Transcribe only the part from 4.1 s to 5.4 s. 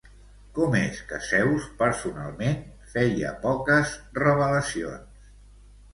revelacions?